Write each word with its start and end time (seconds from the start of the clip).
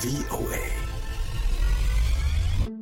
VOA. 0.00 0.64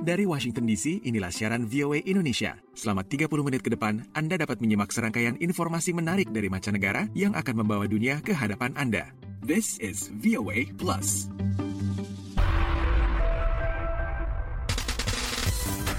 Dari 0.00 0.24
Washington 0.24 0.64
DC, 0.64 1.04
inilah 1.04 1.28
siaran 1.28 1.68
VOA 1.68 2.00
Indonesia. 2.08 2.56
Selama 2.72 3.04
30 3.04 3.28
menit 3.44 3.60
ke 3.60 3.68
depan, 3.68 4.00
Anda 4.16 4.40
dapat 4.40 4.64
menyimak 4.64 4.88
serangkaian 4.88 5.36
informasi 5.36 5.92
menarik 5.92 6.32
dari 6.32 6.48
mancanegara 6.48 7.12
yang 7.12 7.36
akan 7.36 7.60
membawa 7.60 7.84
dunia 7.84 8.24
ke 8.24 8.32
hadapan 8.32 8.72
Anda. 8.80 9.12
This 9.44 9.76
is 9.76 10.08
VOA 10.24 10.72
Plus. 10.80 11.28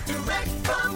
Direct 0.09 0.54
from 0.66 0.91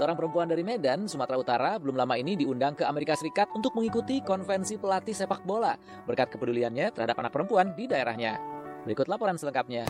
Seorang 0.00 0.16
perempuan 0.16 0.48
dari 0.48 0.64
Medan, 0.64 1.04
Sumatera 1.04 1.36
Utara, 1.36 1.70
belum 1.76 1.92
lama 1.92 2.16
ini 2.16 2.32
diundang 2.32 2.72
ke 2.72 2.88
Amerika 2.88 3.12
Serikat 3.12 3.52
untuk 3.52 3.76
mengikuti 3.76 4.24
konvensi 4.24 4.80
pelatih 4.80 5.12
sepak 5.12 5.44
bola 5.44 5.76
berkat 6.08 6.32
kepeduliannya 6.32 6.88
terhadap 6.96 7.20
anak 7.20 7.36
perempuan 7.36 7.76
di 7.76 7.84
daerahnya. 7.84 8.59
Berikut 8.84 9.06
laporan 9.12 9.36
selengkapnya. 9.36 9.84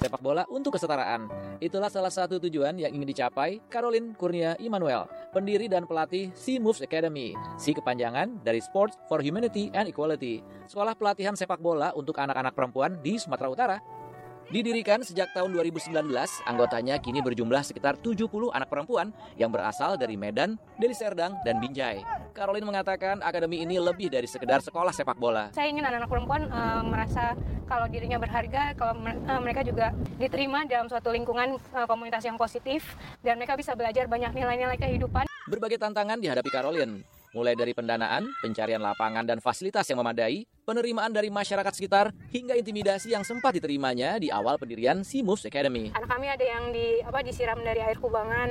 Sepak 0.00 0.20
bola 0.20 0.44
untuk 0.48 0.76
kesetaraan. 0.76 1.28
Itulah 1.60 1.92
salah 1.92 2.12
satu 2.12 2.40
tujuan 2.40 2.76
yang 2.76 2.92
ingin 2.92 3.08
dicapai 3.08 3.60
Caroline 3.68 4.16
Kurnia 4.16 4.56
Immanuel, 4.56 5.04
pendiri 5.32 5.68
dan 5.68 5.84
pelatih 5.84 6.32
Sea 6.32 6.56
Moves 6.56 6.80
Academy. 6.80 7.36
Si 7.60 7.76
kepanjangan 7.76 8.40
dari 8.40 8.64
Sports 8.64 8.96
for 9.08 9.20
Humanity 9.20 9.68
and 9.76 9.92
Equality, 9.92 10.40
sekolah 10.68 10.96
pelatihan 10.96 11.36
sepak 11.36 11.60
bola 11.60 11.92
untuk 11.92 12.16
anak-anak 12.16 12.56
perempuan 12.56 12.96
di 13.04 13.20
Sumatera 13.20 13.48
Utara. 13.52 13.76
Didirikan 14.50 14.98
sejak 15.06 15.30
tahun 15.30 15.54
2019, 15.54 15.94
anggotanya 16.42 16.98
kini 16.98 17.22
berjumlah 17.22 17.62
sekitar 17.62 17.94
70 17.94 18.50
anak 18.50 18.66
perempuan 18.66 19.14
yang 19.38 19.46
berasal 19.46 19.94
dari 19.94 20.18
Medan, 20.18 20.58
Deli 20.74 20.90
Serdang, 20.90 21.38
dan 21.46 21.62
Binjai. 21.62 22.02
Caroline 22.34 22.66
mengatakan 22.66 23.22
akademi 23.22 23.62
ini 23.62 23.78
lebih 23.78 24.10
dari 24.10 24.26
sekedar 24.26 24.58
sekolah 24.58 24.90
sepak 24.90 25.14
bola. 25.22 25.54
saya 25.54 25.70
ingin 25.70 25.86
anak-anak 25.86 26.10
perempuan 26.10 26.42
eh, 26.50 26.82
merasa 26.82 27.38
kalau 27.70 27.86
dirinya 27.86 28.18
berharga, 28.18 28.74
kalau 28.74 28.98
eh, 29.06 29.38
mereka 29.38 29.62
juga 29.62 29.94
diterima 30.18 30.66
dalam 30.66 30.90
suatu 30.90 31.14
lingkungan 31.14 31.54
eh, 31.54 31.86
komunitas 31.86 32.26
yang 32.26 32.34
positif 32.34 32.98
dan 33.22 33.38
mereka 33.38 33.54
bisa 33.54 33.78
belajar 33.78 34.10
banyak 34.10 34.34
nilai-nilai 34.34 34.82
kehidupan. 34.82 35.30
Berbagai 35.46 35.78
tantangan 35.78 36.18
dihadapi 36.18 36.50
Caroline, 36.50 37.06
mulai 37.30 37.54
dari 37.54 37.70
pendanaan, 37.70 38.26
pencarian 38.42 38.82
lapangan 38.82 39.22
dan 39.22 39.38
fasilitas 39.38 39.86
yang 39.86 40.02
memadai, 40.02 40.46
penerimaan 40.66 41.14
dari 41.14 41.30
masyarakat 41.30 41.70
sekitar, 41.70 42.10
hingga 42.34 42.58
intimidasi 42.58 43.14
yang 43.14 43.22
sempat 43.22 43.54
diterimanya 43.54 44.18
di 44.18 44.34
awal 44.34 44.58
pendirian 44.58 45.06
Moves 45.22 45.46
Academy. 45.46 45.94
Anak 45.94 46.10
kami 46.10 46.26
ada 46.26 46.42
yang 46.42 46.74
di 46.74 46.98
apa 47.06 47.22
disiram 47.22 47.62
dari 47.62 47.78
air 47.78 47.98
kubangan 48.02 48.48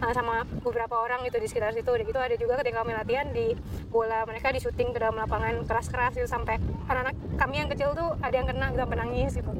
eh, 0.00 0.12
sama 0.16 0.48
beberapa 0.64 0.96
orang 0.96 1.28
itu 1.28 1.36
di 1.36 1.48
sekitar 1.48 1.76
situ. 1.76 1.92
Udah 1.92 2.04
gitu 2.08 2.20
ada 2.20 2.36
juga 2.40 2.56
ketika 2.64 2.80
kami 2.80 2.92
latihan 2.96 3.28
di 3.28 3.52
bola 3.92 4.24
mereka 4.24 4.48
disuting 4.48 4.96
ke 4.96 4.98
dalam 5.00 5.20
lapangan 5.20 5.64
keras-keras 5.68 6.16
itu 6.16 6.28
sampai 6.28 6.56
anak-anak 6.88 7.16
kami 7.36 7.54
yang 7.60 7.68
kecil 7.68 7.92
tuh 7.92 8.16
ada 8.24 8.32
yang 8.32 8.48
kena 8.48 8.72
sampai 8.72 8.96
nangis 8.96 9.36
gitu. 9.36 9.52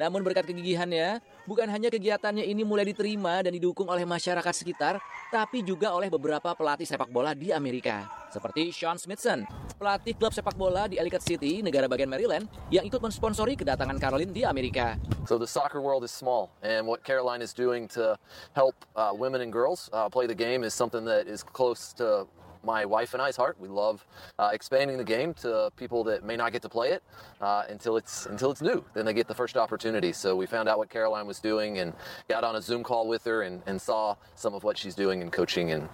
Namun 0.00 0.24
berkat 0.24 0.48
kegigihannya, 0.48 1.20
bukan 1.44 1.68
hanya 1.68 1.92
kegiatannya 1.92 2.48
ini 2.48 2.64
mulai 2.64 2.88
diterima 2.88 3.44
dan 3.44 3.52
didukung 3.52 3.84
oleh 3.84 4.08
masyarakat 4.08 4.54
sekitar, 4.56 4.96
tapi 5.28 5.60
juga 5.60 5.92
oleh 5.92 6.08
beberapa 6.08 6.56
pelatih 6.56 6.88
sepak 6.88 7.12
bola 7.12 7.36
di 7.36 7.52
Amerika. 7.52 8.08
Seperti 8.32 8.72
Sean 8.72 8.96
Smithson, 8.96 9.44
pelatih 9.76 10.16
klub 10.16 10.32
sepak 10.32 10.56
bola 10.56 10.88
di 10.88 10.96
Ellicott 10.96 11.20
City, 11.20 11.60
negara 11.60 11.84
bagian 11.84 12.08
Maryland, 12.08 12.48
yang 12.72 12.88
ikut 12.88 12.96
mensponsori 12.96 13.60
kedatangan 13.60 14.00
Caroline 14.00 14.32
di 14.32 14.40
Amerika. 14.40 14.96
So 15.28 15.36
the 15.36 15.44
soccer 15.44 15.84
world 15.84 16.00
is 16.00 16.14
small, 16.14 16.48
and 16.64 16.88
what 16.88 17.04
Caroline 17.04 17.44
is 17.44 17.52
doing 17.52 17.84
to 17.92 18.16
help 18.56 18.72
uh, 18.96 19.12
women 19.12 19.44
and 19.44 19.52
girls 19.52 19.92
uh, 19.92 20.08
play 20.08 20.24
the 20.24 20.32
game 20.32 20.64
is 20.64 20.72
something 20.72 21.04
that 21.04 21.28
is 21.28 21.44
close 21.44 21.92
to 22.00 22.24
my 22.64 22.84
wife 22.84 23.14
and 23.14 23.22
I's 23.22 23.36
heart. 23.36 23.56
We 23.58 23.68
love 23.68 24.06
uh, 24.38 24.50
expanding 24.52 24.98
the 24.98 25.04
game 25.04 25.34
to 25.34 25.70
people 25.76 26.04
that 26.04 26.24
may 26.24 26.36
not 26.36 26.52
get 26.52 26.62
to 26.62 26.68
play 26.68 26.90
it 26.90 27.02
uh, 27.40 27.64
until 27.68 27.96
it's 27.96 28.26
until 28.26 28.50
it's 28.50 28.62
new. 28.62 28.84
Then 28.94 29.04
they 29.04 29.12
get 29.12 29.28
the 29.28 29.34
first 29.34 29.56
opportunity. 29.56 30.12
So 30.12 30.36
we 30.36 30.46
found 30.46 30.68
out 30.68 30.78
what 30.78 30.90
Caroline 30.90 31.26
was 31.26 31.40
doing 31.40 31.78
and 31.78 31.92
got 32.28 32.44
on 32.44 32.56
a 32.56 32.62
Zoom 32.62 32.82
call 32.82 33.08
with 33.08 33.24
her 33.24 33.42
and, 33.42 33.62
and 33.66 33.80
saw 33.80 34.16
some 34.34 34.54
of 34.54 34.64
what 34.64 34.76
she's 34.76 34.94
doing 34.94 35.22
in 35.22 35.30
coaching 35.30 35.72
and 35.72 35.88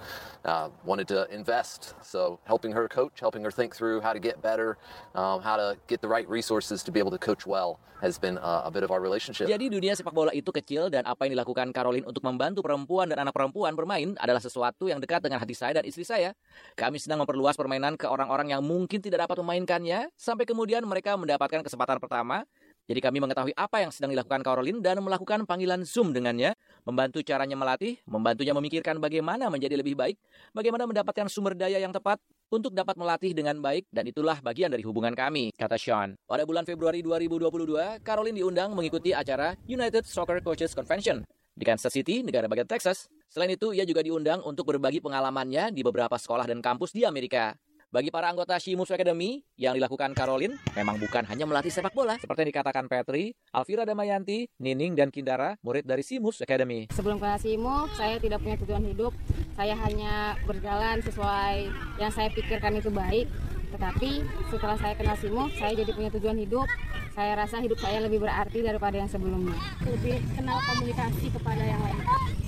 uh, 0.44 0.69
wanted 0.84 1.09
to 1.09 1.28
invest. 1.32 1.94
So 2.03 2.38
helping 2.44 2.72
her 2.72 2.88
coach, 2.88 3.21
helping 3.21 3.43
her 3.44 3.50
think 3.50 3.75
through 3.75 4.00
how 4.00 4.12
to 4.12 4.21
get 4.21 4.43
better, 4.43 4.78
um, 5.15 5.43
how 5.43 5.56
to 5.56 5.77
get 5.87 6.00
the 6.00 6.09
right 6.09 6.28
resources 6.28 6.83
to 6.84 6.91
be 6.93 6.98
able 6.98 7.10
to 7.10 7.19
coach 7.19 7.47
well 7.47 7.81
has 8.00 8.19
been 8.19 8.37
uh, 8.38 8.62
a 8.65 8.71
bit 8.71 8.84
of 8.84 8.91
our 8.93 9.00
relationship. 9.00 9.48
Jadi 9.48 9.72
dunia 9.72 9.97
sepak 9.97 10.12
bola 10.12 10.33
itu 10.37 10.53
kecil 10.53 10.93
dan 10.93 11.09
apa 11.09 11.25
yang 11.27 11.41
dilakukan 11.41 11.72
Caroline 11.72 12.04
untuk 12.04 12.21
membantu 12.25 12.60
perempuan 12.60 13.09
dan 13.09 13.25
anak 13.25 13.33
perempuan 13.33 13.72
bermain 13.72 14.12
adalah 14.21 14.41
sesuatu 14.41 14.88
yang 14.88 15.00
dekat 15.00 15.25
dengan 15.25 15.41
hati 15.41 15.56
saya 15.56 15.81
dan 15.81 15.84
istri 15.88 16.04
saya. 16.04 16.37
Kami 16.77 17.00
sedang 17.00 17.25
memperluas 17.25 17.56
permainan 17.56 17.97
ke 17.97 18.05
orang-orang 18.05 18.53
yang 18.53 18.62
mungkin 18.62 19.00
tidak 19.00 19.28
dapat 19.28 19.41
memainkannya 19.41 20.12
sampai 20.15 20.44
kemudian 20.44 20.84
mereka 20.84 21.17
mendapatkan 21.17 21.65
kesempatan 21.65 21.97
pertama. 22.03 22.44
Jadi 22.87 23.03
kami 23.03 23.19
mengetahui 23.19 23.50
apa 23.59 23.83
yang 23.83 23.91
sedang 23.91 24.15
dilakukan 24.15 24.47
Caroline 24.47 24.78
dan 24.78 25.03
melakukan 25.03 25.43
panggilan 25.43 25.83
Zoom 25.83 26.15
dengannya, 26.15 26.55
membantu 26.87 27.19
caranya 27.27 27.59
melatih, 27.59 27.99
membantunya 28.06 28.55
memikirkan 28.55 29.03
bagaimana 29.03 29.50
menjadi 29.50 29.75
lebih 29.75 29.99
baik, 29.99 30.15
bagaimana 30.55 30.87
mendapatkan 30.87 31.27
sumber 31.27 31.59
daya 31.59 31.83
yang 31.83 31.91
tepat 31.91 32.22
untuk 32.47 32.71
dapat 32.71 32.95
melatih 32.95 33.34
dengan 33.34 33.59
baik 33.59 33.91
dan 33.91 34.06
itulah 34.06 34.39
bagian 34.39 34.71
dari 34.71 34.87
hubungan 34.87 35.19
kami, 35.19 35.50
kata 35.59 35.75
Sean. 35.75 36.15
Pada 36.31 36.47
bulan 36.47 36.62
Februari 36.62 37.03
2022, 37.03 38.06
Caroline 38.06 38.39
diundang 38.39 38.71
mengikuti 38.71 39.11
acara 39.11 39.59
United 39.66 40.06
Soccer 40.06 40.39
Coaches 40.39 40.71
Convention 40.71 41.27
di 41.56 41.65
Kansas 41.66 41.91
City, 41.91 42.22
negara 42.22 42.47
bagian 42.47 42.69
Texas. 42.69 43.11
Selain 43.36 43.52
itu, 43.52 43.76
ia 43.76 43.84
juga 43.84 44.00
diundang 44.00 44.41
untuk 44.48 44.64
berbagi 44.64 44.97
pengalamannya 44.97 45.69
di 45.69 45.84
beberapa 45.84 46.16
sekolah 46.16 46.48
dan 46.48 46.64
kampus 46.64 46.97
di 46.97 47.04
Amerika. 47.04 47.52
Bagi 47.92 48.08
para 48.08 48.32
anggota 48.32 48.56
She 48.56 48.72
Moves 48.72 48.88
Academy, 48.88 49.44
yang 49.60 49.76
dilakukan 49.76 50.16
Caroline 50.16 50.56
memang 50.72 50.97
bukan 50.97 51.20
hanya 51.28 51.44
melatih 51.44 51.69
sepak 51.69 51.92
bola, 51.92 52.16
seperti 52.16 52.48
yang 52.48 52.50
dikatakan 52.56 52.88
Petri, 52.88 53.36
Alvira 53.52 53.84
Damayanti, 53.84 54.48
Nining, 54.56 54.97
dan 54.97 55.12
Kindara, 55.12 55.52
murid 55.60 55.84
dari 55.84 56.00
She 56.00 56.16
Moves 56.16 56.41
Academy. 56.41 56.88
Sebelum 56.97 57.20
kenal 57.20 57.36
SIMO, 57.36 57.92
saya 57.92 58.16
tidak 58.16 58.41
punya 58.41 58.56
tujuan 58.56 58.88
hidup. 58.88 59.12
Saya 59.53 59.76
hanya 59.84 60.41
berjalan 60.48 61.04
sesuai 61.04 61.68
yang 62.00 62.08
saya 62.16 62.32
pikirkan 62.32 62.80
itu 62.80 62.88
baik. 62.88 63.28
Tetapi 63.68 64.24
setelah 64.48 64.80
saya 64.80 64.97
kenal 64.97 65.16
SIMO, 65.20 65.53
saya 65.60 65.76
jadi 65.76 65.92
punya 65.92 66.08
tujuan 66.16 66.41
hidup. 66.41 66.64
Saya 67.12 67.36
rasa 67.36 67.60
hidup 67.60 67.76
saya 67.84 68.00
lebih 68.00 68.16
berarti 68.24 68.64
daripada 68.64 68.97
yang 68.97 69.12
sebelumnya. 69.12 69.60
Lebih 69.84 70.24
kenal 70.32 70.56
komunikasi 70.72 71.28
kepada 71.36 71.60
yang 71.60 71.80
lain. 71.84 72.00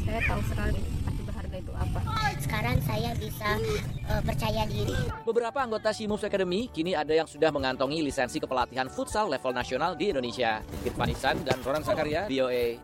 Saya 0.09 0.25
tahu 0.25 0.41
sekali 0.49 0.81
arti 1.05 1.21
berharga 1.21 1.57
itu 1.61 1.73
apa. 1.77 2.01
sekarang 2.41 2.81
saya 2.81 3.13
bisa 3.21 3.61
eh, 4.19 4.25
percaya 4.27 4.63
diri. 4.67 4.99
Beberapa 5.23 5.59
anggota 5.63 5.95
Moves 6.11 6.27
Academy 6.27 6.67
kini 6.69 6.93
ada 6.99 7.15
yang 7.15 7.29
sudah 7.31 7.55
mengantongi 7.55 8.03
lisensi 8.03 8.43
kepelatihan 8.43 8.91
futsal 8.91 9.31
level 9.31 9.55
nasional 9.55 9.95
di 9.95 10.11
Indonesia. 10.11 10.61
Irfan 10.83 11.11
Ihsan 11.15 11.37
dan 11.47 11.63
Ronan 11.63 11.85
Sakaria, 11.87 12.27
VOA. 12.27 12.79